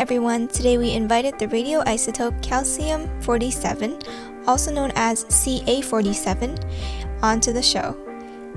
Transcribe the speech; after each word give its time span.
Everyone, 0.00 0.48
today 0.48 0.78
we 0.78 0.92
invited 0.92 1.38
the 1.38 1.46
radioisotope 1.46 2.42
calcium 2.42 3.06
47, 3.20 3.98
also 4.46 4.72
known 4.72 4.92
as 4.94 5.26
Ca47, 5.26 7.22
onto 7.22 7.52
the 7.52 7.60
show. 7.60 7.94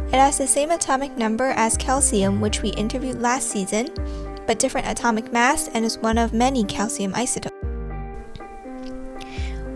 It 0.07 0.13
has 0.13 0.37
the 0.37 0.47
same 0.47 0.71
atomic 0.71 1.17
number 1.17 1.49
as 1.57 1.75
calcium, 1.75 2.39
which 2.39 2.61
we 2.61 2.69
interviewed 2.69 3.19
last 3.19 3.49
season, 3.49 3.89
but 4.47 4.57
different 4.57 4.87
atomic 4.87 5.33
mass 5.33 5.67
and 5.73 5.83
is 5.83 5.97
one 5.97 6.17
of 6.17 6.31
many 6.31 6.63
calcium 6.63 7.13
isotopes. 7.13 7.53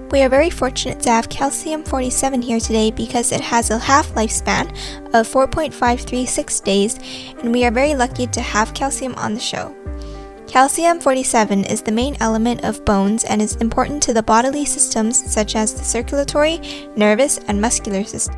We 0.09 0.22
are 0.22 0.30
very 0.30 0.50
fortunate 0.50 1.02
to 1.02 1.09
have 1.09 1.28
calcium 1.28 1.84
47 1.84 2.44
here 2.44 2.62
today 2.62 2.92
because 2.92 3.34
it 3.34 3.42
has 3.42 3.72
a 3.72 3.78
half 3.78 4.08
lifespan 4.14 4.70
of 5.14 5.28
4.536 5.28 6.64
days, 6.64 6.98
and 7.42 7.52
we 7.52 7.66
are 7.66 7.72
very 7.72 7.94
lucky 7.94 8.26
to 8.28 8.40
have 8.40 8.73
calcium 8.73 9.16
on 9.16 9.34
the 9.34 9.42
show. 9.42 9.76
Calcium 10.48 11.02
47 11.02 11.66
is 11.66 11.82
the 11.82 11.92
main 11.92 12.16
element 12.22 12.64
of 12.64 12.84
bones 12.86 13.26
and 13.26 13.42
is 13.42 13.58
important 13.58 14.02
to 14.02 14.14
the 14.14 14.24
bodily 14.24 14.64
systems 14.64 15.30
such 15.30 15.58
as 15.58 15.73
the 15.73 15.84
circulatory, 15.84 16.62
nervous, 16.96 17.38
and 17.50 17.60
muscular 17.60 18.06
system. 18.06 18.38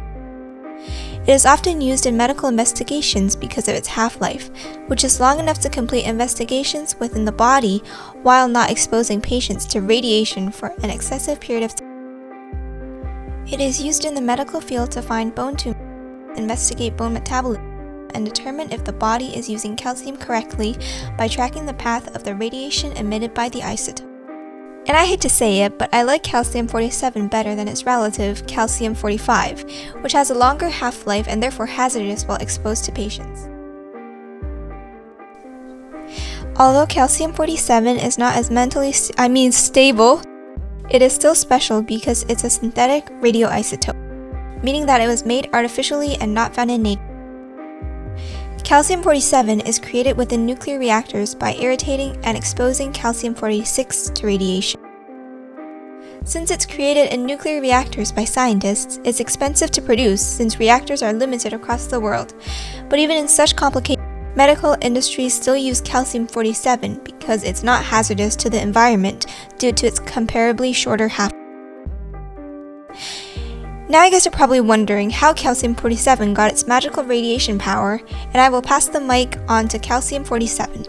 It 1.27 1.33
is 1.33 1.45
often 1.45 1.79
used 1.79 2.07
in 2.07 2.17
medical 2.17 2.49
investigations 2.49 3.35
because 3.35 3.67
of 3.67 3.75
its 3.75 3.87
half 3.87 4.19
life, 4.19 4.49
which 4.87 5.03
is 5.03 5.19
long 5.19 5.39
enough 5.39 5.59
to 5.59 5.69
complete 5.69 6.05
investigations 6.05 6.95
within 6.99 7.25
the 7.25 7.31
body 7.31 7.83
while 8.23 8.47
not 8.47 8.71
exposing 8.71 9.21
patients 9.21 9.67
to 9.67 9.81
radiation 9.81 10.51
for 10.51 10.73
an 10.81 10.89
excessive 10.89 11.39
period 11.39 11.63
of 11.63 11.75
time. 11.75 13.45
It 13.45 13.61
is 13.61 13.81
used 13.81 14.05
in 14.05 14.15
the 14.15 14.21
medical 14.21 14.59
field 14.59 14.89
to 14.93 15.03
find 15.03 15.35
bone 15.35 15.55
tumors, 15.55 16.39
investigate 16.39 16.97
bone 16.97 17.13
metabolism, 17.13 17.68
and 18.13 18.25
determine 18.25 18.71
if 18.71 18.83
the 18.83 18.93
body 18.93 19.35
is 19.35 19.49
using 19.49 19.75
calcium 19.75 20.17
correctly 20.17 20.77
by 21.17 21.27
tracking 21.27 21.65
the 21.65 21.73
path 21.73 22.15
of 22.15 22.23
the 22.23 22.35
radiation 22.35 22.91
emitted 22.93 23.33
by 23.33 23.49
the 23.49 23.61
isotope. 23.61 24.09
And 24.87 24.97
I 24.97 25.05
hate 25.05 25.21
to 25.21 25.29
say 25.29 25.61
it, 25.61 25.77
but 25.77 25.93
I 25.93 26.01
like 26.01 26.23
calcium 26.23 26.67
47 26.67 27.27
better 27.27 27.53
than 27.53 27.67
its 27.67 27.85
relative, 27.85 28.47
calcium 28.47 28.95
45, 28.95 29.63
which 30.01 30.13
has 30.13 30.31
a 30.31 30.33
longer 30.33 30.67
half 30.67 31.05
life 31.05 31.27
and 31.27 31.43
therefore 31.43 31.67
hazardous 31.67 32.23
while 32.23 32.37
exposed 32.37 32.85
to 32.85 32.91
patients. 32.91 33.47
Although 36.57 36.87
calcium 36.87 37.33
47 37.33 37.97
is 37.97 38.17
not 38.17 38.35
as 38.35 38.49
mentally, 38.49 38.91
st- 38.91 39.19
I 39.19 39.27
mean 39.27 39.51
stable, 39.51 40.21
it 40.89 41.03
is 41.03 41.13
still 41.13 41.35
special 41.35 41.83
because 41.83 42.23
it's 42.23 42.43
a 42.43 42.49
synthetic 42.49 43.05
radioisotope, 43.21 44.63
meaning 44.63 44.87
that 44.87 45.01
it 45.01 45.07
was 45.07 45.23
made 45.23 45.49
artificially 45.53 46.15
and 46.15 46.33
not 46.33 46.55
found 46.55 46.71
in 46.71 46.81
nature. 46.81 47.08
Calcium 48.63 49.01
47 49.01 49.61
is 49.61 49.79
created 49.79 50.15
within 50.15 50.45
nuclear 50.45 50.77
reactors 50.77 51.33
by 51.33 51.53
irradiating 51.53 52.17
and 52.23 52.37
exposing 52.37 52.91
calcium 52.93 53.33
46 53.33 54.09
to 54.11 54.27
radiation. 54.27 54.79
Since 56.23 56.51
it's 56.51 56.65
created 56.65 57.11
in 57.11 57.25
nuclear 57.25 57.61
reactors 57.61 58.11
by 58.11 58.25
scientists, 58.25 58.99
it's 59.03 59.19
expensive 59.19 59.71
to 59.71 59.81
produce 59.81 60.23
since 60.23 60.59
reactors 60.59 61.01
are 61.01 61.13
limited 61.13 61.53
across 61.53 61.87
the 61.87 61.99
world. 61.99 62.35
But 62.89 62.99
even 62.99 63.17
in 63.17 63.27
such 63.27 63.55
complicated 63.55 64.05
medical 64.35 64.77
industries 64.81 65.33
still 65.33 65.57
use 65.57 65.81
calcium 65.81 66.27
47 66.27 67.01
because 67.03 67.43
it's 67.43 67.63
not 67.63 67.83
hazardous 67.83 68.35
to 68.35 68.49
the 68.49 68.61
environment 68.61 69.25
due 69.57 69.71
to 69.71 69.87
its 69.87 69.99
comparably 69.99 70.75
shorter 70.75 71.07
half. 71.07 71.31
Now 73.89 74.05
you 74.05 74.11
guys 74.11 74.27
are 74.27 74.29
probably 74.29 74.61
wondering 74.61 75.09
how 75.09 75.33
calcium 75.33 75.73
47 75.73 76.35
got 76.35 76.51
its 76.51 76.67
magical 76.67 77.03
radiation 77.03 77.57
power, 77.57 77.99
and 78.27 78.37
I 78.37 78.47
will 78.47 78.61
pass 78.61 78.87
the 78.87 79.01
mic 79.01 79.39
on 79.47 79.67
to 79.69 79.79
calcium 79.79 80.23
47. 80.23 80.85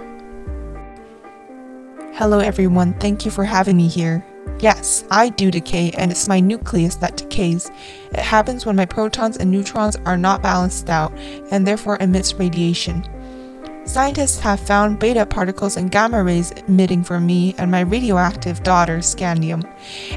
Hello 2.13 2.41
everyone, 2.41 2.93
thank 3.01 3.25
you 3.25 3.31
for 3.31 3.45
having 3.45 3.79
me 3.79 3.89
here. 3.89 4.23
Yes, 4.59 5.05
I 5.11 5.31
do 5.31 5.51
decay, 5.51 5.93
and 5.93 6.11
it's 6.11 6.29
my 6.29 6.41
nucleus 6.41 6.97
that 6.97 7.17
decays. 7.17 7.71
It 8.13 8.21
happens 8.21 8.67
when 8.67 8.77
my 8.77 8.85
protons 8.85 9.39
and 9.39 9.51
neutrons 9.51 9.97
are 10.05 10.19
not 10.19 10.43
balanced 10.43 10.91
out, 10.91 11.11
and 11.51 11.67
therefore 11.67 11.97
emits 12.03 12.35
radiation. 12.35 13.03
Scientists 13.91 14.39
have 14.39 14.61
found 14.61 15.01
beta 15.01 15.27
particles 15.27 15.77
and 15.77 15.91
gamma 15.91 16.23
rays 16.23 16.53
emitting 16.69 17.03
from 17.03 17.27
me 17.27 17.57
and 17.59 17.73
my 17.73 17.81
radioactive 17.81 18.63
daughter, 18.63 18.99
scandium. 18.99 19.69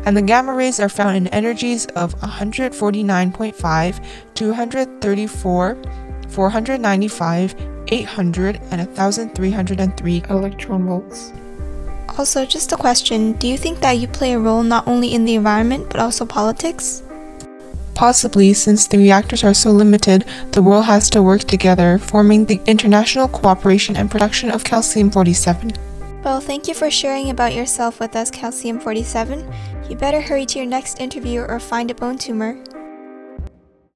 And 0.06 0.16
the 0.16 0.22
gamma 0.22 0.54
rays 0.54 0.80
are 0.80 0.90
found 0.90 1.18
in 1.18 1.26
energies 1.30 1.88
of 1.96 2.14
149.5, 2.20 4.06
234, 4.36 5.78
495, 6.30 7.56
800, 7.88 8.56
and 8.70 8.80
1303 8.80 10.24
electron 10.30 10.86
volts. 10.86 11.34
Also, 12.20 12.46
just 12.46 12.74
a 12.74 12.78
question 12.78 13.34
do 13.34 13.48
you 13.48 13.58
think 13.58 13.80
that 13.80 13.98
you 13.98 14.08
play 14.08 14.34
a 14.34 14.40
role 14.40 14.62
not 14.62 14.88
only 14.88 15.16
in 15.16 15.26
the 15.26 15.34
environment 15.34 15.90
but 15.90 16.00
also 16.00 16.28
politics? 16.28 17.02
Possibly, 17.96 18.54
since 18.54 18.88
the 18.88 18.98
reactors 18.98 19.44
are 19.44 19.54
so 19.54 19.72
limited, 19.72 20.26
the 20.52 20.62
world 20.62 20.86
has 20.86 21.10
to 21.12 21.22
work 21.22 21.42
together, 21.42 21.98
forming 21.98 22.46
the 22.46 22.60
international 22.66 23.28
cooperation 23.28 23.96
and 23.96 24.10
production 24.10 24.50
of 24.50 24.64
calcium 24.64 25.12
47. 25.12 25.74
Well, 26.24 26.40
thank 26.40 26.68
you 26.68 26.74
for 26.74 26.90
sharing 26.90 27.30
about 27.30 27.54
yourself 27.54 28.00
with 28.00 28.16
us, 28.16 28.32
Calcium 28.32 28.80
47. 28.80 29.46
You 29.90 29.98
better 29.98 30.22
hurry 30.22 30.46
to 30.48 30.60
your 30.60 30.68
next 30.68 31.02
interview 31.02 31.42
or 31.42 31.60
find 31.60 31.92
a 31.92 31.96
bone 31.96 32.18
tumor. 32.18 32.58